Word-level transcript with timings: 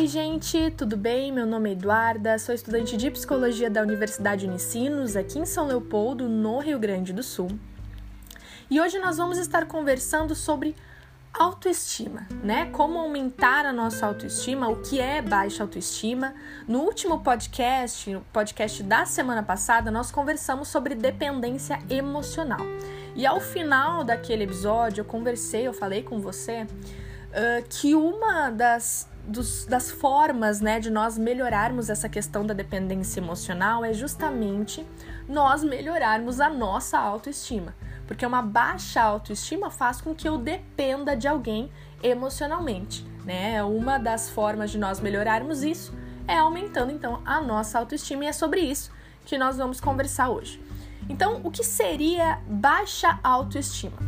Oi, 0.00 0.06
gente, 0.06 0.70
tudo 0.78 0.96
bem? 0.96 1.30
Meu 1.30 1.44
nome 1.44 1.68
é 1.68 1.72
Eduarda, 1.74 2.38
sou 2.38 2.54
estudante 2.54 2.96
de 2.96 3.10
psicologia 3.10 3.68
da 3.68 3.82
Universidade 3.82 4.46
Unicinos, 4.46 5.14
aqui 5.14 5.38
em 5.38 5.44
São 5.44 5.66
Leopoldo, 5.66 6.26
no 6.26 6.58
Rio 6.58 6.78
Grande 6.78 7.12
do 7.12 7.22
Sul. 7.22 7.50
E 8.70 8.80
hoje 8.80 8.98
nós 8.98 9.18
vamos 9.18 9.36
estar 9.36 9.66
conversando 9.66 10.34
sobre 10.34 10.74
autoestima, 11.34 12.26
né? 12.42 12.70
Como 12.72 12.98
aumentar 12.98 13.66
a 13.66 13.74
nossa 13.74 14.06
autoestima, 14.06 14.70
o 14.70 14.80
que 14.80 14.98
é 14.98 15.20
baixa 15.20 15.62
autoestima. 15.62 16.32
No 16.66 16.80
último 16.80 17.20
podcast, 17.20 18.08
no 18.08 18.22
podcast 18.32 18.82
da 18.82 19.04
semana 19.04 19.42
passada, 19.42 19.90
nós 19.90 20.10
conversamos 20.10 20.68
sobre 20.68 20.94
dependência 20.94 21.78
emocional. 21.90 22.64
E 23.14 23.26
ao 23.26 23.38
final 23.38 24.02
daquele 24.02 24.44
episódio, 24.44 25.02
eu 25.02 25.04
conversei, 25.04 25.68
eu 25.68 25.74
falei 25.74 26.02
com 26.02 26.18
você 26.20 26.66
uh, 27.30 27.64
que 27.68 27.94
uma 27.94 28.50
das, 28.50 29.08
dos, 29.30 29.64
das 29.64 29.90
formas 29.90 30.60
né, 30.60 30.80
de 30.80 30.90
nós 30.90 31.16
melhorarmos 31.16 31.88
essa 31.88 32.08
questão 32.08 32.44
da 32.44 32.52
dependência 32.52 33.20
emocional 33.20 33.84
é 33.84 33.92
justamente 33.92 34.84
nós 35.28 35.62
melhorarmos 35.62 36.40
a 36.40 36.50
nossa 36.50 36.98
autoestima. 36.98 37.74
Porque 38.06 38.26
uma 38.26 38.42
baixa 38.42 39.00
autoestima 39.00 39.70
faz 39.70 40.00
com 40.00 40.14
que 40.14 40.28
eu 40.28 40.36
dependa 40.36 41.16
de 41.16 41.28
alguém 41.28 41.70
emocionalmente. 42.02 43.06
Né? 43.24 43.62
Uma 43.62 43.98
das 43.98 44.28
formas 44.28 44.70
de 44.70 44.78
nós 44.78 45.00
melhorarmos 45.00 45.62
isso 45.62 45.94
é 46.26 46.36
aumentando 46.36 46.90
então 46.90 47.22
a 47.24 47.40
nossa 47.40 47.78
autoestima 47.78 48.24
e 48.24 48.28
é 48.28 48.32
sobre 48.32 48.60
isso 48.60 48.90
que 49.24 49.38
nós 49.38 49.56
vamos 49.56 49.80
conversar 49.80 50.28
hoje. 50.28 50.60
Então, 51.08 51.40
o 51.44 51.50
que 51.50 51.62
seria 51.62 52.40
baixa 52.46 53.18
autoestima? 53.22 53.98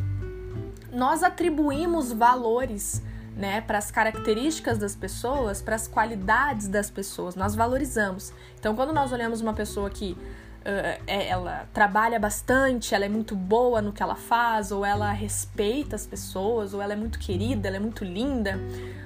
Nós 0.93 1.23
atribuímos 1.23 2.13
valores 2.13 3.03
né, 3.37 3.61
para 3.61 3.79
as 3.79 3.91
características 3.91 4.79
das 4.79 4.95
pessoas, 4.95 5.63
para 5.63 5.75
as 5.75 5.89
qualidades 5.89 6.69
das 6.69 6.91
pessoas, 6.91 7.35
nós 7.35 7.55
valorizamos. 7.55 8.33
Então, 8.59 8.75
quando 8.75 8.93
nós 8.93 9.13
olhamos 9.13 9.41
uma 9.41 9.55
pessoa 9.55 9.89
que 9.89 10.13
uh, 10.13 11.03
ela 11.07 11.67
trabalha 11.73 12.19
bastante, 12.19 12.95
ela 12.95 13.05
é 13.05 13.09
muito 13.09 13.35
boa 13.35 13.81
no 13.81 13.93
que 13.93 14.03
ela 14.03 14.15
faz, 14.15 14.71
ou 14.71 14.85
ela 14.85 15.11
respeita 15.13 15.97
as 15.97 16.07
pessoas, 16.07 16.75
ou 16.75 16.83
ela 16.83 16.93
é 16.93 16.97
muito 16.97 17.19
querida, 17.19 17.69
ela 17.69 17.77
é 17.77 17.81
muito 17.81 18.05
linda, 18.05 18.59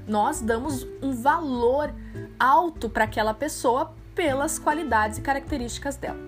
nós 0.07 0.41
damos 0.41 0.87
um 1.03 1.13
valor 1.13 1.93
alto 2.39 2.89
para 2.89 3.05
aquela 3.05 3.33
pessoa 3.33 3.95
pelas 4.15 4.59
qualidades 4.59 5.19
e 5.19 5.21
características 5.21 5.97
dela. 5.97 6.19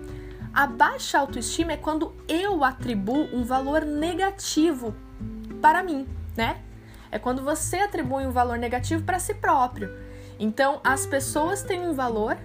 A 0.53 0.65
baixa 0.65 1.19
autoestima 1.19 1.73
é 1.73 1.77
quando 1.77 2.13
eu 2.27 2.63
atribuo 2.63 3.27
um 3.33 3.43
valor 3.43 3.85
negativo 3.85 4.95
para 5.61 5.83
mim, 5.83 6.07
né? 6.35 6.61
É 7.11 7.17
quando 7.19 7.43
você 7.43 7.77
atribui 7.77 8.25
um 8.25 8.31
valor 8.31 8.57
negativo 8.57 9.03
para 9.03 9.19
si 9.19 9.33
próprio. 9.33 9.89
Então, 10.39 10.79
as 10.83 11.05
pessoas 11.05 11.63
têm 11.63 11.81
um 11.81 11.93
valor 11.93 12.37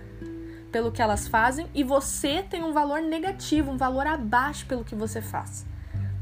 pelo 0.73 0.91
que 0.91 1.01
elas 1.01 1.29
fazem 1.29 1.69
e 1.73 1.85
você 1.85 2.43
tem 2.43 2.63
um 2.63 2.73
valor 2.73 3.01
negativo, 3.01 3.71
um 3.71 3.77
valor 3.77 4.07
abaixo 4.07 4.67
pelo 4.67 4.85
que 4.85 4.95
você 4.95 5.23
faz. 5.23 5.65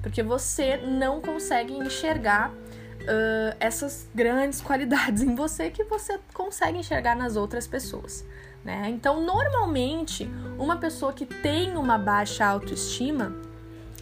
Porque 0.02 0.22
você 0.22 0.76
não 0.76 1.20
consegue 1.20 1.72
enxergar 1.72 2.50
uh, 2.50 3.56
essas 3.58 4.08
grandes 4.14 4.60
qualidades 4.62 5.22
em 5.22 5.34
você 5.34 5.70
que 5.70 5.84
você 5.84 6.20
consegue 6.34 6.78
enxergar 6.78 7.16
nas 7.16 7.36
outras 7.36 7.66
pessoas. 7.66 8.24
Né? 8.64 8.90
Então, 8.90 9.24
normalmente, 9.24 10.30
uma 10.58 10.76
pessoa 10.76 11.12
que 11.12 11.26
tem 11.26 11.76
uma 11.76 11.96
baixa 11.96 12.44
autoestima, 12.44 13.34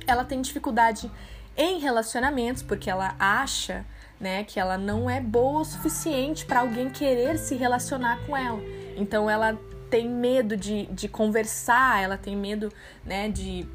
ela 0.06 0.24
tem 0.24 0.40
dificuldade 0.40 1.10
em 1.56 1.78
relacionamentos 1.78 2.62
porque 2.62 2.90
ela 2.90 3.14
acha 3.18 3.84
né, 4.20 4.44
que 4.44 4.60
ela 4.60 4.76
não 4.76 5.08
é 5.08 5.20
boa 5.20 5.60
o 5.60 5.64
suficiente 5.64 6.44
para 6.44 6.60
alguém 6.60 6.90
querer 6.90 7.38
se 7.38 7.54
relacionar 7.54 8.18
com 8.26 8.36
ela. 8.36 8.60
Então 8.96 9.30
ela 9.30 9.58
tem 9.88 10.08
medo 10.08 10.56
de, 10.56 10.86
de 10.86 11.08
conversar, 11.08 12.02
ela 12.02 12.16
tem 12.16 12.36
medo 12.36 12.70
né, 13.04 13.28
de 13.28 13.66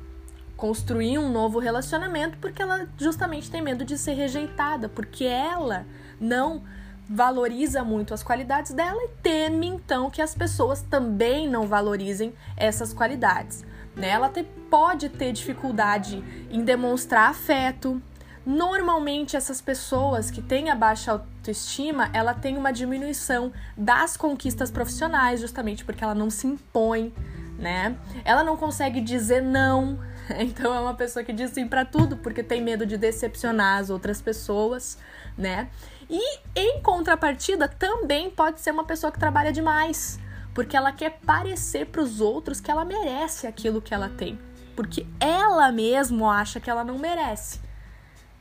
construir 0.56 1.18
um 1.18 1.30
novo 1.30 1.60
relacionamento 1.60 2.38
porque 2.38 2.62
ela 2.62 2.88
justamente 2.98 3.52
tem 3.52 3.62
medo 3.62 3.84
de 3.84 3.98
ser 3.98 4.14
rejeitada, 4.14 4.88
porque 4.88 5.26
ela 5.26 5.86
não 6.20 6.64
valoriza 7.10 7.84
muito 7.84 8.14
as 8.14 8.24
qualidades 8.24 8.72
dela 8.72 9.00
e 9.04 9.10
teme 9.22 9.68
então 9.68 10.10
que 10.10 10.22
as 10.22 10.34
pessoas 10.34 10.82
também 10.82 11.48
não 11.48 11.68
valorizem 11.68 12.34
essas 12.56 12.94
qualidades. 12.94 13.66
Né? 13.96 14.10
Ela 14.10 14.30
te, 14.30 14.44
pode 14.70 15.10
ter 15.10 15.32
dificuldade 15.32 16.24
em 16.50 16.64
demonstrar 16.64 17.30
afeto, 17.30 18.02
Normalmente 18.46 19.36
essas 19.36 19.60
pessoas 19.60 20.30
que 20.30 20.40
têm 20.40 20.70
a 20.70 20.76
baixa 20.76 21.12
autoestima, 21.12 22.12
ela 22.14 22.32
tem 22.32 22.56
uma 22.56 22.72
diminuição 22.72 23.52
das 23.76 24.16
conquistas 24.16 24.70
profissionais, 24.70 25.42
justamente 25.42 25.84
porque 25.84 26.04
ela 26.04 26.14
não 26.14 26.30
se 26.30 26.46
impõe, 26.46 27.12
né? 27.58 27.98
Ela 28.24 28.44
não 28.44 28.56
consegue 28.56 29.02
dizer 29.02 29.42
não. 29.42 30.00
Então 30.40 30.74
é 30.74 30.80
uma 30.80 30.96
pessoa 30.96 31.24
que 31.24 31.32
diz 31.32 31.52
sim 31.52 31.68
para 31.68 31.86
tudo 31.86 32.18
porque 32.18 32.42
tem 32.42 32.60
medo 32.60 32.84
de 32.84 32.98
decepcionar 32.98 33.78
as 33.78 33.92
outras 33.92 34.20
pessoas, 34.20 34.98
né? 35.38 35.70
E 36.10 36.40
em 36.56 36.82
contrapartida, 36.82 37.68
também 37.68 38.32
pode 38.32 38.60
ser 38.60 38.72
uma 38.72 38.84
pessoa 38.84 39.12
que 39.12 39.20
trabalha 39.20 39.52
demais, 39.52 40.20
porque 40.52 40.76
ela 40.76 40.92
quer 40.92 41.20
parecer 41.24 41.86
para 41.86 42.02
os 42.02 42.22
outros 42.22 42.60
que 42.60 42.72
ela 42.72 42.84
merece 42.84 43.46
aquilo 43.46 43.80
que 43.80 43.94
ela 43.94 44.10
tem, 44.10 44.40
porque 44.76 45.06
ela 45.20 45.72
mesma 45.72 46.40
acha 46.40 46.60
que 46.60 46.72
ela 46.72 46.84
não 46.84 46.98
merece 46.98 47.65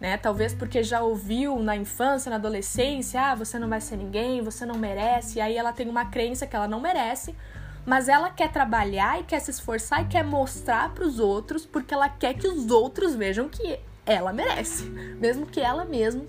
né? 0.05 0.19
Talvez 0.19 0.53
porque 0.53 0.83
já 0.83 1.01
ouviu 1.01 1.59
na 1.61 1.75
infância, 1.75 2.29
na 2.29 2.37
adolescência, 2.37 3.19
ah, 3.23 3.35
você 3.35 3.59
não 3.59 3.71
vai 3.71 3.81
ser 3.81 3.97
ninguém, 3.97 4.43
você 4.43 4.67
não 4.67 4.77
merece, 4.77 5.39
e 5.39 5.41
aí 5.41 5.57
ela 5.57 5.73
tem 5.73 5.89
uma 5.89 6.05
crença 6.05 6.47
que 6.47 6.55
ela 6.55 6.69
não 6.69 6.79
merece, 6.79 7.35
mas 7.87 8.07
ela 8.07 8.29
quer 8.29 8.53
trabalhar 8.53 9.19
e 9.19 9.23
quer 9.23 9.41
se 9.41 9.51
esforçar 9.51 10.03
e 10.03 10.05
quer 10.05 10.23
mostrar 10.23 10.91
para 10.91 11.07
os 11.07 11.19
outros 11.19 11.65
porque 11.65 11.95
ela 11.95 12.07
quer 12.07 12.35
que 12.35 12.47
os 12.47 12.71
outros 12.71 13.15
vejam 13.15 13.49
que 13.49 13.81
ela 14.05 14.31
merece, 14.31 14.85
mesmo 15.19 15.47
que 15.47 15.59
ela 15.59 15.87
mesma 15.87 16.23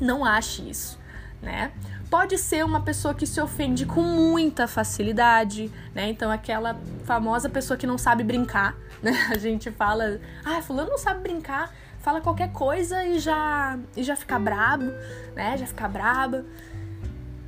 não 0.00 0.24
ache 0.24 0.68
isso, 0.68 0.98
né? 1.40 1.70
Pode 2.10 2.36
ser 2.36 2.64
uma 2.64 2.80
pessoa 2.80 3.14
que 3.14 3.28
se 3.28 3.40
ofende 3.40 3.86
com 3.86 4.02
muita 4.02 4.66
facilidade, 4.66 5.70
né? 5.94 6.08
Então 6.08 6.32
aquela 6.32 6.76
famosa 7.04 7.48
pessoa 7.48 7.76
que 7.76 7.86
não 7.86 7.96
sabe 7.96 8.24
brincar, 8.24 8.76
né? 9.00 9.28
A 9.30 9.38
gente 9.38 9.70
fala, 9.70 10.20
ah, 10.44 10.60
fulano 10.60 10.90
não 10.90 10.98
sabe 10.98 11.22
brincar, 11.22 11.72
fala 12.04 12.20
qualquer 12.20 12.52
coisa 12.52 13.02
e 13.02 13.18
já 13.18 13.78
e 13.96 14.02
já 14.04 14.14
fica 14.14 14.38
brabo, 14.38 14.92
né? 15.34 15.56
Já 15.56 15.66
fica 15.66 15.88
braba. 15.88 16.44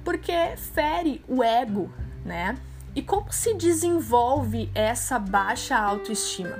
Porque 0.02 0.56
fere 0.56 1.22
o 1.28 1.44
ego, 1.44 1.92
né? 2.24 2.56
E 2.94 3.02
como 3.02 3.30
se 3.30 3.52
desenvolve 3.52 4.70
essa 4.74 5.18
baixa 5.18 5.76
autoestima? 5.76 6.56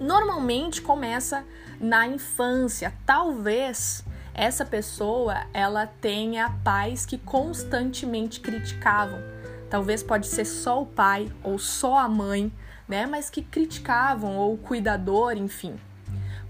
Normalmente 0.00 0.82
começa 0.82 1.44
na 1.80 2.08
infância. 2.08 2.92
Talvez 3.06 4.04
essa 4.34 4.64
pessoa 4.64 5.46
ela 5.54 5.86
tenha 5.86 6.50
pais 6.64 7.06
que 7.06 7.18
constantemente 7.18 8.40
criticavam. 8.40 9.20
Talvez 9.70 10.02
pode 10.02 10.26
ser 10.26 10.44
só 10.44 10.82
o 10.82 10.86
pai 10.86 11.32
ou 11.44 11.56
só 11.56 11.98
a 12.00 12.08
mãe, 12.08 12.52
né? 12.88 13.06
Mas 13.06 13.30
que 13.30 13.42
criticavam 13.42 14.36
ou 14.36 14.54
o 14.54 14.58
cuidador, 14.58 15.36
enfim. 15.36 15.78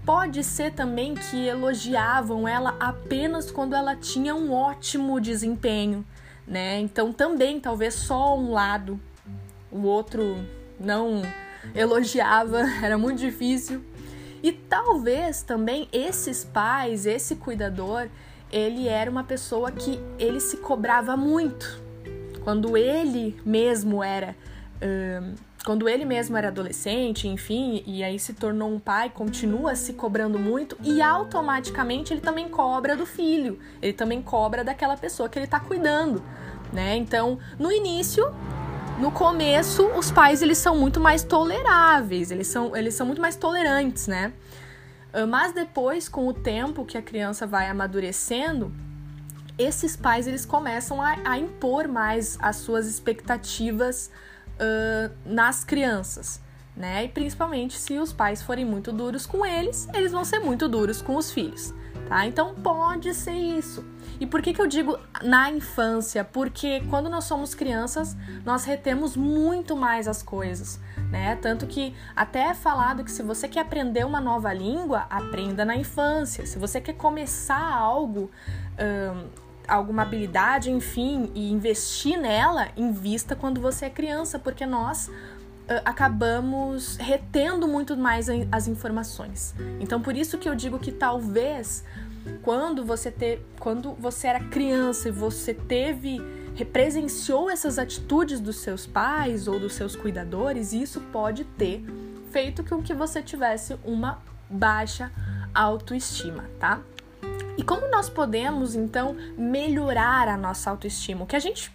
Pode 0.07 0.41
ser 0.41 0.71
também 0.71 1.15
que 1.15 1.47
elogiavam 1.47 2.47
ela 2.47 2.77
apenas 2.79 3.51
quando 3.51 3.75
ela 3.75 3.93
tinha 3.93 4.33
um 4.33 4.53
ótimo 4.53 5.19
desempenho, 5.19 6.05
né? 6.47 6.79
Então 6.79 7.11
também 7.11 7.59
talvez 7.59 7.93
só 7.95 8.39
um 8.39 8.53
lado, 8.53 8.97
o 9.69 9.81
outro 9.81 10.37
não 10.79 11.23
elogiava, 11.75 12.61
era 12.81 12.97
muito 12.97 13.19
difícil. 13.19 13.83
E 14.41 14.53
talvez 14.53 15.41
também 15.41 15.89
esses 15.91 16.45
pais, 16.45 17.05
esse 17.05 17.35
cuidador, 17.35 18.07
ele 18.49 18.87
era 18.87 19.11
uma 19.11 19.25
pessoa 19.25 19.73
que 19.73 19.99
ele 20.17 20.39
se 20.39 20.55
cobrava 20.55 21.17
muito. 21.17 21.81
Quando 22.45 22.77
ele 22.77 23.37
mesmo 23.45 24.01
era 24.01 24.37
quando 25.67 25.89
ele 25.89 26.05
mesmo 26.05 26.37
era 26.37 26.47
adolescente, 26.47 27.27
enfim, 27.27 27.83
e 27.85 28.01
aí 28.01 28.17
se 28.17 28.31
tornou 28.33 28.73
um 28.73 28.79
pai, 28.79 29.09
continua 29.09 29.75
se 29.75 29.91
cobrando 29.91 30.39
muito 30.39 30.77
e 30.81 31.01
automaticamente 31.01 32.13
ele 32.13 32.21
também 32.21 32.47
cobra 32.47 32.95
do 32.95 33.05
filho, 33.05 33.59
ele 33.81 33.91
também 33.91 34.21
cobra 34.21 34.63
daquela 34.63 34.95
pessoa 34.95 35.27
que 35.27 35.37
ele 35.37 35.45
tá 35.45 35.59
cuidando, 35.59 36.23
né? 36.71 36.95
Então, 36.95 37.37
no 37.59 37.69
início, 37.69 38.33
no 38.97 39.11
começo, 39.11 39.85
os 39.87 40.09
pais 40.09 40.41
eles 40.41 40.57
são 40.57 40.77
muito 40.77 41.01
mais 41.01 41.21
toleráveis, 41.21 42.31
eles 42.31 42.47
são, 42.47 42.73
eles 42.73 42.93
são 42.93 43.05
muito 43.05 43.21
mais 43.21 43.35
tolerantes, 43.35 44.07
né? 44.07 44.31
Ah, 45.11 45.27
mas 45.27 45.51
depois, 45.51 46.07
com 46.07 46.29
o 46.29 46.33
tempo 46.33 46.85
que 46.85 46.97
a 46.97 47.01
criança 47.01 47.45
vai 47.45 47.67
amadurecendo, 47.67 48.71
esses 49.57 49.97
pais 49.97 50.27
eles 50.27 50.45
começam 50.45 51.01
a, 51.01 51.17
a 51.25 51.37
impor 51.37 51.89
mais 51.89 52.37
as 52.41 52.55
suas 52.55 52.87
expectativas 52.87 54.09
uh, 54.57 55.13
nas 55.25 55.63
crianças, 55.63 56.41
né? 56.75 57.05
E 57.05 57.09
principalmente 57.09 57.77
se 57.77 57.97
os 57.97 58.13
pais 58.13 58.41
forem 58.41 58.65
muito 58.65 58.91
duros 58.91 59.25
com 59.25 59.45
eles, 59.45 59.87
eles 59.93 60.11
vão 60.11 60.23
ser 60.23 60.39
muito 60.39 60.67
duros 60.67 61.01
com 61.01 61.15
os 61.15 61.31
filhos. 61.31 61.73
tá? 62.07 62.25
Então 62.25 62.53
pode 62.55 63.13
ser 63.13 63.33
isso. 63.33 63.85
E 64.19 64.25
por 64.25 64.41
que, 64.41 64.53
que 64.53 64.61
eu 64.61 64.67
digo 64.67 64.97
na 65.23 65.49
infância? 65.51 66.23
Porque 66.23 66.81
quando 66.89 67.09
nós 67.09 67.25
somos 67.25 67.53
crianças, 67.53 68.15
nós 68.43 68.65
retemos 68.65 69.15
muito 69.15 69.75
mais 69.75 70.07
as 70.07 70.23
coisas, 70.23 70.79
né? 71.11 71.35
Tanto 71.35 71.67
que 71.67 71.95
até 72.15 72.47
é 72.49 72.53
falado 72.53 73.03
que 73.03 73.11
se 73.11 73.21
você 73.21 73.47
quer 73.47 73.61
aprender 73.61 74.05
uma 74.05 74.19
nova 74.19 74.51
língua, 74.53 75.05
aprenda 75.09 75.63
na 75.63 75.75
infância. 75.75 76.45
Se 76.45 76.57
você 76.57 76.81
quer 76.81 76.93
começar 76.93 77.61
algo, 77.61 78.31
hum, 78.79 79.27
alguma 79.67 80.03
habilidade, 80.03 80.71
enfim, 80.71 81.31
e 81.35 81.51
investir 81.51 82.19
nela, 82.19 82.69
invista 82.77 83.35
quando 83.35 83.59
você 83.59 83.85
é 83.85 83.89
criança, 83.89 84.39
porque 84.39 84.65
nós 84.65 85.09
acabamos 85.83 86.95
retendo 86.95 87.67
muito 87.67 87.97
mais 87.97 88.27
as 88.51 88.67
informações. 88.67 89.53
Então 89.79 90.01
por 90.01 90.15
isso 90.15 90.37
que 90.37 90.47
eu 90.47 90.55
digo 90.55 90.79
que 90.79 90.91
talvez 90.91 91.83
quando 92.41 92.85
você 92.85 93.11
ter, 93.11 93.45
quando 93.59 93.93
você 93.93 94.27
era 94.27 94.39
criança 94.39 95.09
e 95.09 95.11
você 95.11 95.53
teve 95.53 96.21
presenciou 96.71 97.51
essas 97.51 97.77
atitudes 97.77 98.39
dos 98.39 98.57
seus 98.57 98.87
pais 98.87 99.47
ou 99.47 99.59
dos 99.59 99.73
seus 99.73 99.95
cuidadores, 99.95 100.73
isso 100.73 100.99
pode 101.11 101.43
ter 101.43 101.85
feito 102.31 102.63
com 102.63 102.81
que 102.81 102.95
você 102.95 103.21
tivesse 103.21 103.77
uma 103.85 104.19
baixa 104.49 105.11
autoestima, 105.53 106.45
tá? 106.59 106.81
E 107.57 107.63
como 107.63 107.89
nós 107.89 108.07
podemos 108.07 108.75
então 108.75 109.17
melhorar 109.35 110.27
a 110.27 110.37
nossa 110.37 110.69
autoestima? 110.69 111.23
O 111.23 111.27
que 111.27 111.35
a 111.35 111.39
gente 111.39 111.73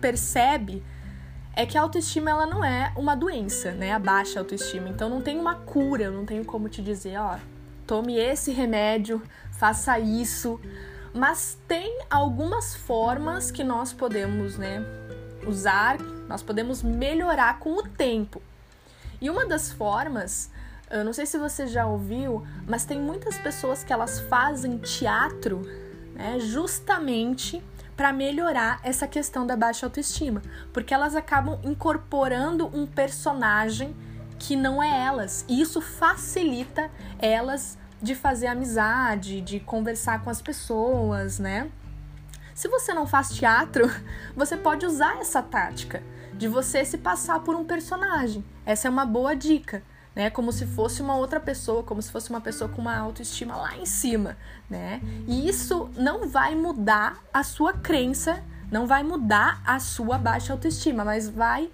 percebe 0.00 0.84
é 1.54 1.64
que 1.64 1.76
a 1.76 1.82
autoestima 1.82 2.30
ela 2.30 2.46
não 2.46 2.62
é 2.62 2.92
uma 2.96 3.14
doença, 3.14 3.72
né? 3.72 3.92
A 3.92 3.98
baixa 3.98 4.38
autoestima. 4.38 4.88
Então 4.88 5.08
não 5.08 5.22
tem 5.22 5.38
uma 5.38 5.54
cura, 5.54 6.04
eu 6.04 6.12
não 6.12 6.26
tenho 6.26 6.44
como 6.44 6.68
te 6.68 6.82
dizer, 6.82 7.18
ó, 7.18 7.38
tome 7.86 8.16
esse 8.16 8.52
remédio, 8.52 9.22
faça 9.52 9.98
isso. 9.98 10.60
Mas 11.14 11.58
tem 11.66 12.00
algumas 12.10 12.74
formas 12.74 13.50
que 13.50 13.64
nós 13.64 13.92
podemos, 13.92 14.56
né, 14.56 14.82
usar, 15.46 15.98
nós 16.28 16.42
podemos 16.42 16.82
melhorar 16.82 17.58
com 17.58 17.76
o 17.76 17.82
tempo. 17.82 18.42
E 19.20 19.28
uma 19.28 19.46
das 19.46 19.70
formas, 19.70 20.50
eu 20.92 21.04
não 21.04 21.12
sei 21.12 21.24
se 21.24 21.38
você 21.38 21.66
já 21.66 21.86
ouviu, 21.86 22.46
mas 22.68 22.84
tem 22.84 23.00
muitas 23.00 23.38
pessoas 23.38 23.82
que 23.82 23.92
elas 23.92 24.20
fazem 24.20 24.76
teatro, 24.76 25.62
né, 26.14 26.38
justamente 26.38 27.64
para 27.96 28.12
melhorar 28.12 28.78
essa 28.82 29.06
questão 29.06 29.46
da 29.46 29.56
baixa 29.56 29.86
autoestima, 29.86 30.42
porque 30.72 30.92
elas 30.92 31.16
acabam 31.16 31.58
incorporando 31.64 32.66
um 32.76 32.86
personagem 32.86 33.96
que 34.38 34.54
não 34.54 34.82
é 34.82 35.06
elas, 35.06 35.46
e 35.48 35.62
isso 35.62 35.80
facilita 35.80 36.90
elas 37.18 37.78
de 38.00 38.14
fazer 38.14 38.48
amizade, 38.48 39.40
de 39.40 39.60
conversar 39.60 40.22
com 40.22 40.28
as 40.28 40.42
pessoas, 40.42 41.38
né? 41.38 41.70
Se 42.54 42.68
você 42.68 42.92
não 42.92 43.06
faz 43.06 43.30
teatro, 43.30 43.90
você 44.36 44.56
pode 44.56 44.84
usar 44.84 45.18
essa 45.18 45.40
tática 45.40 46.02
de 46.34 46.48
você 46.48 46.84
se 46.84 46.98
passar 46.98 47.40
por 47.40 47.54
um 47.54 47.64
personagem. 47.64 48.44
Essa 48.66 48.88
é 48.88 48.90
uma 48.90 49.06
boa 49.06 49.34
dica 49.34 49.82
né? 50.14 50.30
Como 50.30 50.52
se 50.52 50.66
fosse 50.66 51.02
uma 51.02 51.16
outra 51.16 51.40
pessoa, 51.40 51.82
como 51.82 52.00
se 52.00 52.10
fosse 52.10 52.30
uma 52.30 52.40
pessoa 52.40 52.68
com 52.68 52.80
uma 52.80 52.96
autoestima 52.96 53.56
lá 53.56 53.76
em 53.76 53.86
cima, 53.86 54.36
né? 54.68 55.00
E 55.26 55.48
isso 55.48 55.90
não 55.96 56.28
vai 56.28 56.54
mudar 56.54 57.22
a 57.32 57.42
sua 57.42 57.72
crença, 57.72 58.42
não 58.70 58.86
vai 58.86 59.02
mudar 59.02 59.62
a 59.64 59.78
sua 59.78 60.18
baixa 60.18 60.52
autoestima, 60.52 61.04
mas 61.04 61.28
vai 61.28 61.70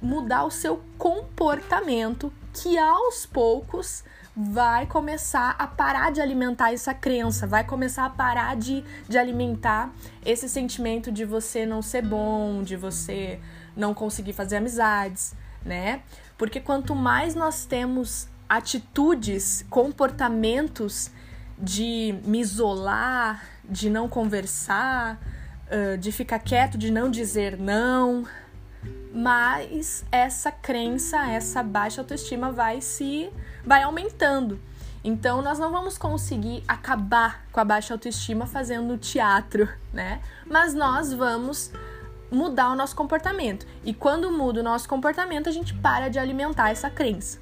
mudar 0.00 0.44
o 0.44 0.50
seu 0.50 0.82
comportamento 0.98 2.32
que 2.52 2.76
aos 2.76 3.24
poucos 3.24 4.04
vai 4.34 4.86
começar 4.86 5.54
a 5.58 5.66
parar 5.66 6.10
de 6.10 6.20
alimentar 6.20 6.72
essa 6.72 6.94
crença, 6.94 7.46
vai 7.46 7.64
começar 7.64 8.06
a 8.06 8.10
parar 8.10 8.56
de, 8.56 8.82
de 9.08 9.18
alimentar 9.18 9.92
esse 10.24 10.48
sentimento 10.48 11.12
de 11.12 11.24
você 11.24 11.66
não 11.66 11.82
ser 11.82 12.02
bom, 12.02 12.62
de 12.62 12.74
você 12.74 13.38
não 13.76 13.92
conseguir 13.92 14.32
fazer 14.32 14.56
amizades, 14.56 15.34
né? 15.64 16.02
Porque 16.36 16.60
quanto 16.60 16.94
mais 16.94 17.34
nós 17.34 17.64
temos 17.64 18.28
atitudes, 18.48 19.64
comportamentos 19.70 21.10
de 21.58 22.18
me 22.24 22.40
isolar, 22.40 23.44
de 23.64 23.88
não 23.88 24.08
conversar, 24.08 25.20
de 25.98 26.12
ficar 26.12 26.38
quieto, 26.38 26.76
de 26.76 26.90
não 26.90 27.10
dizer 27.10 27.56
não, 27.56 28.26
mais 29.14 30.04
essa 30.10 30.50
crença, 30.50 31.18
essa 31.30 31.62
baixa 31.62 32.00
autoestima 32.00 32.50
vai 32.50 32.80
se 32.80 33.30
vai 33.64 33.82
aumentando. 33.82 34.60
Então 35.04 35.42
nós 35.42 35.58
não 35.58 35.72
vamos 35.72 35.96
conseguir 35.96 36.62
acabar 36.68 37.44
com 37.50 37.60
a 37.60 37.64
baixa 37.64 37.94
autoestima 37.94 38.46
fazendo 38.46 38.98
teatro, 38.98 39.68
né? 39.92 40.20
Mas 40.46 40.74
nós 40.74 41.12
vamos 41.12 41.72
mudar 42.32 42.70
o 42.70 42.74
nosso 42.74 42.96
comportamento. 42.96 43.66
E 43.84 43.92
quando 43.92 44.32
muda 44.32 44.60
o 44.60 44.64
nosso 44.64 44.88
comportamento, 44.88 45.48
a 45.48 45.52
gente 45.52 45.74
para 45.74 46.08
de 46.08 46.18
alimentar 46.18 46.70
essa 46.70 46.88
crença. 46.88 47.38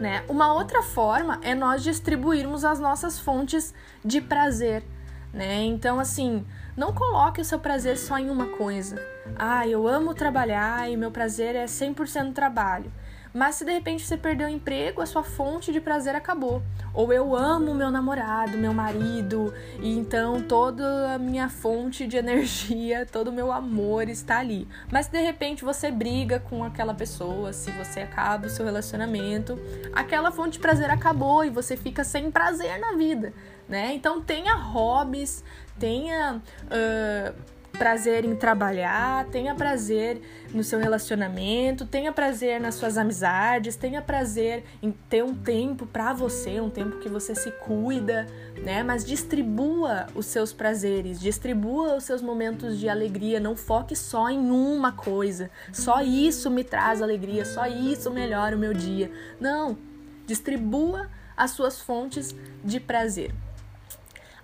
Né? 0.00 0.24
Uma 0.28 0.52
outra 0.52 0.82
forma 0.82 1.40
é 1.42 1.54
nós 1.54 1.82
distribuirmos 1.82 2.64
as 2.64 2.78
nossas 2.78 3.18
fontes 3.18 3.74
de 4.04 4.20
prazer. 4.20 4.84
Né? 5.32 5.62
Então, 5.64 5.98
assim, 5.98 6.46
não 6.76 6.92
coloque 6.92 7.40
o 7.40 7.44
seu 7.44 7.58
prazer 7.58 7.98
só 7.98 8.16
em 8.18 8.30
uma 8.30 8.46
coisa. 8.46 9.04
Ah, 9.36 9.66
eu 9.66 9.86
amo 9.86 10.14
trabalhar 10.14 10.88
e 10.90 10.96
meu 10.96 11.10
prazer 11.10 11.56
é 11.56 11.64
100% 11.64 12.32
trabalho. 12.32 12.90
Mas 13.32 13.56
se 13.56 13.64
de 13.64 13.72
repente 13.72 14.04
você 14.04 14.16
perdeu 14.16 14.46
o 14.46 14.50
emprego, 14.50 15.00
a 15.00 15.06
sua 15.06 15.22
fonte 15.22 15.72
de 15.72 15.80
prazer 15.80 16.14
acabou. 16.14 16.62
Ou 16.94 17.12
eu 17.12 17.36
amo 17.36 17.74
meu 17.74 17.90
namorado, 17.90 18.56
meu 18.56 18.72
marido, 18.72 19.52
e 19.80 19.96
então 19.96 20.40
toda 20.42 21.14
a 21.14 21.18
minha 21.18 21.48
fonte 21.48 22.06
de 22.06 22.16
energia, 22.16 23.06
todo 23.06 23.28
o 23.28 23.32
meu 23.32 23.52
amor 23.52 24.08
está 24.08 24.38
ali. 24.38 24.66
Mas 24.90 25.06
se 25.06 25.12
de 25.12 25.20
repente 25.20 25.64
você 25.64 25.90
briga 25.90 26.40
com 26.40 26.64
aquela 26.64 26.94
pessoa, 26.94 27.52
se 27.52 27.70
você 27.72 28.00
acaba 28.00 28.46
o 28.46 28.50
seu 28.50 28.64
relacionamento, 28.64 29.58
aquela 29.92 30.30
fonte 30.30 30.52
de 30.54 30.58
prazer 30.58 30.90
acabou 30.90 31.44
e 31.44 31.50
você 31.50 31.76
fica 31.76 32.04
sem 32.04 32.30
prazer 32.30 32.78
na 32.78 32.92
vida, 32.92 33.32
né? 33.68 33.94
Então 33.94 34.20
tenha 34.20 34.54
hobbies, 34.54 35.44
tenha. 35.78 36.42
Uh, 36.64 37.57
prazer 37.78 38.24
em 38.24 38.34
trabalhar, 38.34 39.24
tenha 39.26 39.54
prazer 39.54 40.20
no 40.52 40.64
seu 40.64 40.80
relacionamento, 40.80 41.86
tenha 41.86 42.12
prazer 42.12 42.60
nas 42.60 42.74
suas 42.74 42.98
amizades, 42.98 43.76
tenha 43.76 44.02
prazer 44.02 44.64
em 44.82 44.90
ter 44.90 45.22
um 45.22 45.34
tempo 45.34 45.86
para 45.86 46.12
você, 46.12 46.60
um 46.60 46.68
tempo 46.68 46.98
que 46.98 47.08
você 47.08 47.34
se 47.34 47.50
cuida, 47.52 48.26
né? 48.62 48.82
Mas 48.82 49.04
distribua 49.04 50.08
os 50.14 50.26
seus 50.26 50.52
prazeres, 50.52 51.20
distribua 51.20 51.96
os 51.96 52.04
seus 52.04 52.20
momentos 52.20 52.78
de 52.78 52.88
alegria, 52.88 53.38
não 53.38 53.54
foque 53.54 53.94
só 53.94 54.28
em 54.28 54.50
uma 54.50 54.90
coisa. 54.90 55.48
Só 55.72 56.02
isso 56.02 56.50
me 56.50 56.64
traz 56.64 57.00
alegria, 57.00 57.44
só 57.44 57.66
isso 57.66 58.10
melhora 58.10 58.56
o 58.56 58.58
meu 58.58 58.74
dia. 58.74 59.10
Não, 59.40 59.78
distribua 60.26 61.08
as 61.36 61.52
suas 61.52 61.80
fontes 61.80 62.34
de 62.64 62.80
prazer 62.80 63.32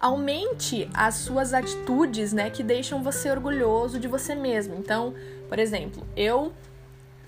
aumente 0.04 0.86
as 0.92 1.14
suas 1.14 1.54
atitudes, 1.54 2.30
né, 2.30 2.50
que 2.50 2.62
deixam 2.62 3.02
você 3.02 3.30
orgulhoso 3.30 3.98
de 3.98 4.06
você 4.06 4.34
mesmo. 4.34 4.74
Então, 4.74 5.14
por 5.48 5.58
exemplo, 5.58 6.06
eu 6.14 6.52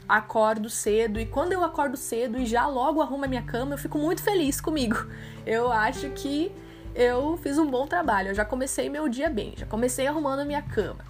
acordo 0.07 0.69
cedo 0.69 1.19
e 1.19 1.25
quando 1.25 1.55
eu 1.55 1.65
acordo 1.65 1.97
cedo 1.97 2.37
e 2.37 2.45
já 2.45 2.67
logo 2.67 3.01
arrumo 3.01 3.25
a 3.25 3.29
minha 3.29 3.41
cama, 3.41 3.73
eu 3.73 3.79
fico 3.79 3.97
muito 3.97 4.23
feliz 4.23 4.61
comigo. 4.61 5.07
Eu 5.47 5.71
acho 5.71 6.11
que 6.11 6.53
eu 6.93 7.39
fiz 7.41 7.57
um 7.57 7.71
bom 7.71 7.87
trabalho, 7.87 8.31
eu 8.31 8.35
já 8.35 8.45
comecei 8.45 8.89
meu 8.89 9.09
dia 9.09 9.31
bem, 9.31 9.55
já 9.57 9.65
comecei 9.65 10.09
arrumando 10.09 10.41
a 10.41 10.45
minha 10.45 10.61
cama. 10.61 11.05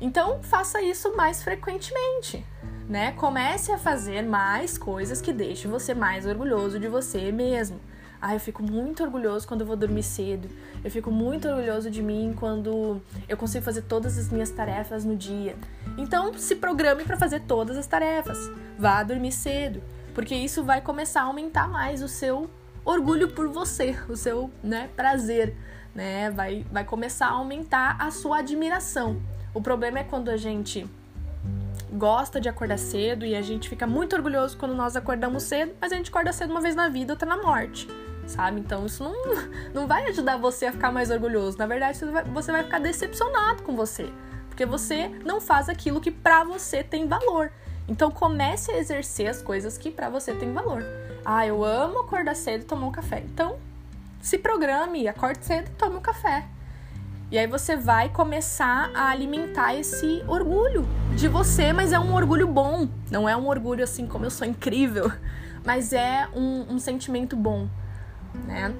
Então, 0.00 0.40
faça 0.44 0.80
isso 0.80 1.16
mais 1.16 1.42
frequentemente, 1.42 2.46
né? 2.88 3.10
Comece 3.12 3.72
a 3.72 3.78
fazer 3.78 4.22
mais 4.22 4.78
coisas 4.78 5.20
que 5.20 5.32
deixem 5.32 5.68
você 5.68 5.92
mais 5.92 6.24
orgulhoso 6.24 6.78
de 6.78 6.86
você 6.86 7.32
mesmo. 7.32 7.80
Ah, 8.26 8.32
eu 8.32 8.40
fico 8.40 8.62
muito 8.62 9.02
orgulhoso 9.02 9.46
quando 9.46 9.60
eu 9.60 9.66
vou 9.66 9.76
dormir 9.76 10.02
cedo. 10.02 10.48
Eu 10.82 10.90
fico 10.90 11.10
muito 11.10 11.46
orgulhoso 11.46 11.90
de 11.90 12.02
mim 12.02 12.34
quando 12.34 12.98
eu 13.28 13.36
consigo 13.36 13.62
fazer 13.62 13.82
todas 13.82 14.16
as 14.16 14.30
minhas 14.30 14.48
tarefas 14.48 15.04
no 15.04 15.14
dia. 15.14 15.54
Então, 15.98 16.32
se 16.32 16.56
programe 16.56 17.04
para 17.04 17.18
fazer 17.18 17.40
todas 17.40 17.76
as 17.76 17.86
tarefas. 17.86 18.50
Vá 18.78 19.02
dormir 19.02 19.30
cedo, 19.30 19.82
porque 20.14 20.34
isso 20.34 20.64
vai 20.64 20.80
começar 20.80 21.20
a 21.20 21.24
aumentar 21.24 21.68
mais 21.68 22.02
o 22.02 22.08
seu 22.08 22.48
orgulho 22.82 23.28
por 23.28 23.46
você, 23.48 23.94
o 24.08 24.16
seu, 24.16 24.50
né, 24.62 24.88
prazer, 24.96 25.54
né? 25.94 26.30
Vai 26.30 26.64
vai 26.72 26.82
começar 26.82 27.26
a 27.26 27.32
aumentar 27.32 27.94
a 28.00 28.10
sua 28.10 28.38
admiração. 28.38 29.20
O 29.52 29.60
problema 29.60 29.98
é 29.98 30.02
quando 30.02 30.30
a 30.30 30.38
gente 30.38 30.88
gosta 31.92 32.40
de 32.40 32.48
acordar 32.48 32.78
cedo 32.78 33.26
e 33.26 33.36
a 33.36 33.42
gente 33.42 33.68
fica 33.68 33.86
muito 33.86 34.16
orgulhoso 34.16 34.56
quando 34.56 34.74
nós 34.74 34.96
acordamos 34.96 35.42
cedo, 35.42 35.74
mas 35.78 35.92
a 35.92 35.96
gente 35.96 36.08
acorda 36.08 36.32
cedo 36.32 36.52
uma 36.52 36.62
vez 36.62 36.74
na 36.74 36.88
vida, 36.88 37.12
outra 37.12 37.28
na 37.28 37.36
morte 37.36 37.86
sabe? 38.26 38.60
Então 38.60 38.86
isso 38.86 39.02
não, 39.02 39.14
não 39.72 39.86
vai 39.86 40.06
ajudar 40.06 40.36
você 40.36 40.66
a 40.66 40.72
ficar 40.72 40.92
mais 40.92 41.10
orgulhoso. 41.10 41.58
Na 41.58 41.66
verdade, 41.66 41.98
você 42.32 42.52
vai, 42.52 42.64
ficar 42.64 42.78
decepcionado 42.78 43.62
com 43.62 43.74
você, 43.74 44.10
porque 44.48 44.66
você 44.66 45.08
não 45.24 45.40
faz 45.40 45.68
aquilo 45.68 46.00
que 46.00 46.10
para 46.10 46.44
você 46.44 46.82
tem 46.82 47.06
valor. 47.06 47.50
Então 47.86 48.10
comece 48.10 48.70
a 48.70 48.78
exercer 48.78 49.28
as 49.28 49.42
coisas 49.42 49.76
que 49.76 49.90
para 49.90 50.08
você 50.08 50.34
tem 50.34 50.52
valor. 50.52 50.84
Ah, 51.24 51.46
eu 51.46 51.64
amo 51.64 52.00
acordar 52.00 52.34
cedo 52.34 52.62
e 52.62 52.64
tomar 52.64 52.86
um 52.86 52.92
café. 52.92 53.22
Então 53.24 53.58
se 54.20 54.38
programe, 54.38 55.06
acorde 55.06 55.44
cedo 55.44 55.68
e 55.68 55.72
tome 55.72 55.96
um 55.96 56.00
café. 56.00 56.46
E 57.30 57.38
aí 57.38 57.46
você 57.46 57.76
vai 57.76 58.08
começar 58.08 58.90
a 58.94 59.08
alimentar 59.08 59.74
esse 59.74 60.22
orgulho 60.26 60.86
de 61.16 61.26
você, 61.26 61.72
mas 61.72 61.92
é 61.92 61.98
um 61.98 62.14
orgulho 62.14 62.46
bom. 62.46 62.88
Não 63.10 63.28
é 63.28 63.36
um 63.36 63.48
orgulho 63.48 63.82
assim 63.82 64.06
como 64.06 64.24
eu 64.24 64.30
sou 64.30 64.46
incrível, 64.46 65.10
mas 65.64 65.92
é 65.92 66.28
um, 66.34 66.74
um 66.74 66.78
sentimento 66.78 67.36
bom, 67.36 67.68
né? 68.46 68.74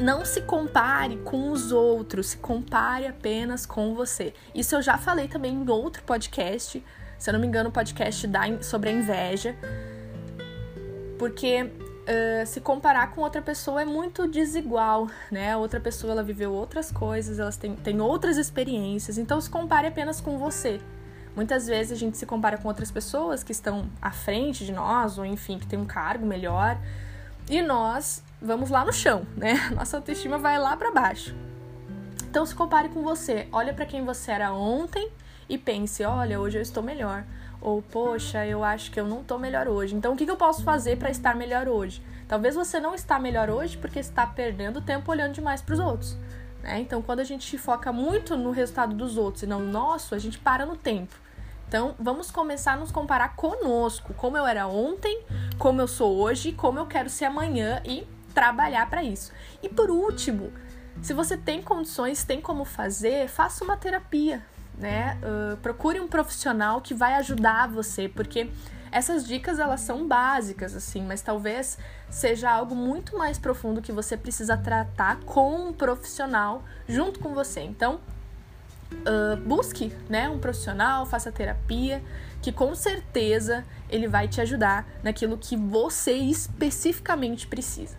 Não 0.00 0.24
se 0.24 0.42
compare 0.42 1.16
com 1.18 1.50
os 1.50 1.72
outros, 1.72 2.28
se 2.28 2.36
compare 2.36 3.06
apenas 3.06 3.66
com 3.66 3.94
você. 3.94 4.32
Isso 4.54 4.76
eu 4.76 4.82
já 4.82 4.96
falei 4.96 5.26
também 5.26 5.54
em 5.54 5.68
outro 5.68 6.02
podcast, 6.04 6.84
se 7.18 7.30
eu 7.30 7.32
não 7.32 7.40
me 7.40 7.46
engano, 7.46 7.68
o 7.68 7.72
podcast 7.72 8.26
da, 8.26 8.62
sobre 8.62 8.90
a 8.90 8.92
inveja. 8.92 9.56
Porque 11.18 11.64
uh, 11.64 12.46
se 12.46 12.60
comparar 12.60 13.10
com 13.10 13.22
outra 13.22 13.42
pessoa 13.42 13.82
é 13.82 13.84
muito 13.84 14.28
desigual, 14.28 15.08
né? 15.32 15.52
A 15.52 15.58
outra 15.58 15.80
pessoa 15.80 16.12
ela 16.12 16.22
viveu 16.22 16.52
outras 16.52 16.92
coisas, 16.92 17.40
elas 17.40 17.56
têm, 17.56 17.74
têm 17.74 18.00
outras 18.00 18.36
experiências, 18.36 19.18
então 19.18 19.40
se 19.40 19.50
compare 19.50 19.88
apenas 19.88 20.20
com 20.20 20.38
você. 20.38 20.80
Muitas 21.34 21.66
vezes 21.66 21.92
a 21.92 21.96
gente 21.96 22.16
se 22.16 22.26
compara 22.26 22.56
com 22.56 22.66
outras 22.68 22.90
pessoas 22.90 23.44
que 23.44 23.52
estão 23.52 23.88
à 24.00 24.10
frente 24.10 24.64
de 24.64 24.72
nós, 24.72 25.18
ou 25.18 25.24
enfim, 25.24 25.58
que 25.58 25.66
tem 25.66 25.78
um 25.78 25.86
cargo 25.86 26.26
melhor, 26.26 26.78
e 27.48 27.62
nós 27.62 28.22
vamos 28.40 28.70
lá 28.70 28.84
no 28.84 28.92
chão, 28.92 29.26
né? 29.36 29.54
Nossa 29.74 29.96
autoestima 29.96 30.38
vai 30.38 30.58
lá 30.58 30.76
para 30.76 30.90
baixo. 30.90 31.34
Então 32.28 32.44
se 32.44 32.54
compare 32.54 32.88
com 32.88 33.02
você, 33.02 33.48
olha 33.52 33.72
para 33.72 33.86
quem 33.86 34.04
você 34.04 34.30
era 34.32 34.52
ontem 34.52 35.10
e 35.48 35.56
pense, 35.56 36.04
olha, 36.04 36.38
hoje 36.40 36.58
eu 36.58 36.62
estou 36.62 36.82
melhor. 36.82 37.24
Ou, 37.60 37.82
poxa, 37.82 38.46
eu 38.46 38.62
acho 38.62 38.90
que 38.90 39.00
eu 39.00 39.06
não 39.06 39.20
estou 39.20 39.38
melhor 39.38 39.66
hoje. 39.66 39.94
Então, 39.94 40.12
o 40.12 40.16
que, 40.16 40.24
que 40.24 40.30
eu 40.30 40.36
posso 40.36 40.62
fazer 40.62 40.96
para 40.96 41.10
estar 41.10 41.34
melhor 41.34 41.66
hoje? 41.66 42.02
Talvez 42.28 42.54
você 42.54 42.78
não 42.78 42.94
está 42.94 43.18
melhor 43.18 43.50
hoje 43.50 43.76
porque 43.76 43.98
está 43.98 44.26
perdendo 44.26 44.80
tempo 44.80 45.10
olhando 45.10 45.32
demais 45.32 45.60
para 45.60 45.72
os 45.72 45.80
outros. 45.80 46.16
Né? 46.62 46.80
Então, 46.80 47.02
quando 47.02 47.20
a 47.20 47.24
gente 47.24 47.58
foca 47.58 47.92
muito 47.92 48.36
no 48.36 48.50
resultado 48.50 48.94
dos 48.94 49.16
outros 49.16 49.42
e 49.42 49.46
não 49.46 49.60
no 49.60 49.72
nosso, 49.72 50.14
a 50.14 50.18
gente 50.18 50.38
para 50.38 50.64
no 50.64 50.76
tempo. 50.76 51.16
Então, 51.66 51.94
vamos 51.98 52.30
começar 52.30 52.74
a 52.74 52.76
nos 52.76 52.92
comparar 52.92 53.34
conosco, 53.34 54.14
como 54.14 54.36
eu 54.36 54.46
era 54.46 54.66
ontem, 54.66 55.22
como 55.58 55.80
eu 55.80 55.88
sou 55.88 56.16
hoje, 56.16 56.52
como 56.52 56.78
eu 56.78 56.86
quero 56.86 57.10
ser 57.10 57.26
amanhã 57.26 57.82
e 57.84 58.06
trabalhar 58.38 58.88
para 58.88 59.02
isso. 59.02 59.32
E 59.60 59.68
por 59.68 59.90
último, 59.90 60.52
se 61.02 61.12
você 61.12 61.36
tem 61.36 61.60
condições, 61.60 62.22
tem 62.22 62.40
como 62.40 62.64
fazer, 62.64 63.28
faça 63.28 63.64
uma 63.64 63.76
terapia, 63.76 64.46
né? 64.78 65.18
Uh, 65.24 65.56
procure 65.56 65.98
um 65.98 66.06
profissional 66.06 66.80
que 66.80 66.94
vai 66.94 67.14
ajudar 67.14 67.66
você, 67.66 68.08
porque 68.08 68.48
essas 68.92 69.26
dicas 69.26 69.58
elas 69.58 69.80
são 69.80 70.06
básicas, 70.06 70.72
assim, 70.76 71.02
mas 71.02 71.20
talvez 71.20 71.78
seja 72.08 72.48
algo 72.48 72.76
muito 72.76 73.18
mais 73.18 73.40
profundo 73.40 73.82
que 73.82 73.90
você 73.90 74.16
precisa 74.16 74.56
tratar 74.56 75.18
com 75.24 75.68
um 75.68 75.72
profissional 75.72 76.62
junto 76.88 77.18
com 77.18 77.34
você. 77.34 77.60
Então, 77.62 78.00
uh, 78.92 79.36
busque, 79.44 79.92
né, 80.08 80.28
um 80.30 80.38
profissional, 80.38 81.04
faça 81.06 81.32
terapia, 81.32 82.04
que 82.40 82.52
com 82.52 82.72
certeza 82.76 83.64
ele 83.90 84.06
vai 84.06 84.28
te 84.28 84.40
ajudar 84.40 84.86
naquilo 85.02 85.36
que 85.36 85.56
você 85.56 86.12
especificamente 86.12 87.48
precisa, 87.48 87.96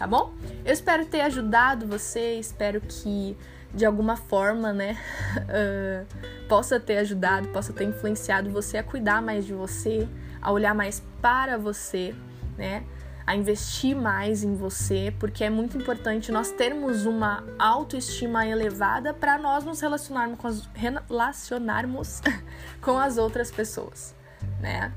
tá 0.00 0.06
bom? 0.06 0.32
Eu 0.64 0.72
espero 0.72 1.04
ter 1.04 1.20
ajudado 1.20 1.86
você, 1.86 2.38
espero 2.38 2.80
que 2.80 3.36
de 3.74 3.84
alguma 3.84 4.16
forma, 4.16 4.72
né, 4.72 4.98
uh, 5.36 6.06
possa 6.48 6.80
ter 6.80 6.96
ajudado, 6.96 7.48
possa 7.48 7.70
ter 7.70 7.84
influenciado 7.84 8.48
você 8.48 8.78
a 8.78 8.82
cuidar 8.82 9.20
mais 9.20 9.44
de 9.44 9.52
você, 9.52 10.08
a 10.40 10.50
olhar 10.50 10.74
mais 10.74 11.02
para 11.20 11.58
você, 11.58 12.14
né, 12.56 12.82
a 13.26 13.36
investir 13.36 13.94
mais 13.94 14.42
em 14.42 14.54
você, 14.54 15.14
porque 15.20 15.44
é 15.44 15.50
muito 15.50 15.76
importante 15.76 16.32
nós 16.32 16.50
termos 16.50 17.04
uma 17.04 17.44
autoestima 17.58 18.46
elevada 18.46 19.12
para 19.12 19.36
nós 19.36 19.64
nos 19.64 19.82
relacionarmos 19.82 20.38
com 20.38 20.48
as, 20.48 20.66
relacionarmos 20.72 22.22
com 22.80 22.98
as 22.98 23.18
outras 23.18 23.50
pessoas, 23.50 24.14
né? 24.62 24.94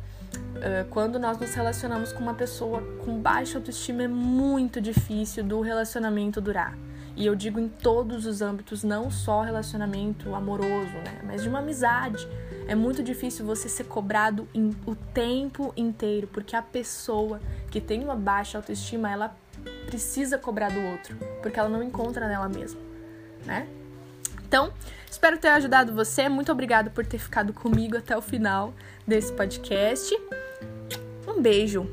Uh, 0.64 0.88
quando 0.90 1.20
nós 1.20 1.38
nos 1.38 1.54
relacionamos 1.54 2.14
com 2.14 2.22
uma 2.22 2.34
pessoa 2.34 2.82
com 3.04 3.20
baixa 3.20 3.58
autoestima, 3.58 4.04
é 4.04 4.08
muito 4.08 4.80
difícil 4.80 5.44
do 5.44 5.60
relacionamento 5.60 6.40
durar. 6.40 6.78
E 7.18 7.26
eu 7.26 7.36
digo 7.36 7.60
em 7.60 7.68
todos 7.68 8.26
os 8.26 8.42
âmbitos, 8.42 8.82
não 8.82 9.12
só 9.12 9.42
relacionamento 9.42 10.34
amoroso, 10.34 10.94
né? 11.04 11.22
Mas 11.26 11.44
de 11.44 11.50
uma 11.50 11.60
amizade. 11.60 12.26
É 12.66 12.74
muito 12.74 13.04
difícil 13.04 13.46
você 13.46 13.68
ser 13.68 13.84
cobrado 13.84 14.48
em, 14.54 14.74
o 14.86 14.96
tempo 14.96 15.74
inteiro, 15.76 16.28
porque 16.28 16.56
a 16.56 16.62
pessoa 16.62 17.42
que 17.70 17.82
tem 17.82 18.02
uma 18.02 18.16
baixa 18.16 18.58
autoestima, 18.58 19.12
ela 19.12 19.36
precisa 19.86 20.38
cobrar 20.38 20.70
do 20.70 20.80
outro, 20.80 21.18
porque 21.42 21.60
ela 21.60 21.70
não 21.70 21.84
encontra 21.84 22.26
nela 22.26 22.48
mesma, 22.48 22.80
né? 23.46 23.68
Então, 24.48 24.72
espero 25.12 25.38
ter 25.38 25.50
ajudado 25.50 25.94
você. 25.94 26.30
Muito 26.30 26.52
obrigado 26.52 26.90
por 26.90 27.06
ter 27.06 27.18
ficado 27.18 27.52
comigo 27.52 27.98
até 27.98 28.16
o 28.16 28.22
final 28.22 28.74
desse 29.06 29.34
podcast. 29.34 30.16
Um 31.36 31.42
beijo. 31.42 31.88